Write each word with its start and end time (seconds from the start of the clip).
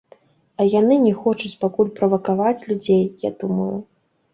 А 0.63 0.65
яны 0.79 0.97
не 1.03 1.11
хочуць 1.21 1.53
пакуль 1.67 1.95
правакаваць 2.03 2.59
людзей, 2.67 3.03
я 3.31 3.37
думаю. 3.43 3.75